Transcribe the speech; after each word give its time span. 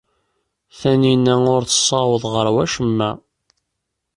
Taninna 0.79 1.35
ur 1.55 1.61
tessaweḍ 1.65 2.23
ɣer 2.33 2.47
wacemma. 2.53 3.09